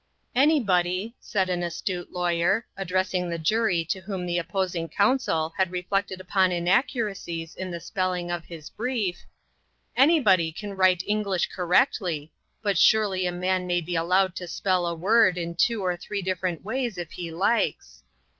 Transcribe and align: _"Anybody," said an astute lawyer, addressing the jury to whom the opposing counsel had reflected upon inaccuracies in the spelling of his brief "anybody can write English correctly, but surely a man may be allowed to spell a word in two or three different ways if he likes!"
_"Anybody," 0.33 1.15
said 1.19 1.47
an 1.47 1.61
astute 1.61 2.11
lawyer, 2.11 2.65
addressing 2.75 3.29
the 3.29 3.37
jury 3.37 3.85
to 3.85 3.99
whom 4.01 4.25
the 4.25 4.39
opposing 4.39 4.89
counsel 4.89 5.53
had 5.59 5.69
reflected 5.69 6.19
upon 6.19 6.51
inaccuracies 6.51 7.55
in 7.55 7.69
the 7.69 7.79
spelling 7.79 8.31
of 8.31 8.45
his 8.45 8.71
brief 8.71 9.23
"anybody 9.95 10.51
can 10.51 10.73
write 10.73 11.03
English 11.05 11.49
correctly, 11.49 12.31
but 12.63 12.79
surely 12.79 13.27
a 13.27 13.31
man 13.31 13.67
may 13.67 13.79
be 13.79 13.95
allowed 13.95 14.35
to 14.37 14.47
spell 14.47 14.87
a 14.87 14.95
word 14.95 15.37
in 15.37 15.53
two 15.53 15.83
or 15.85 15.95
three 15.95 16.23
different 16.23 16.65
ways 16.65 16.97
if 16.97 17.11
he 17.11 17.29
likes!" 17.29 18.01